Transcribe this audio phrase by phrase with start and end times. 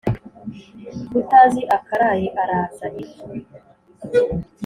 [1.19, 3.23] Utazi akaraye araza ifu.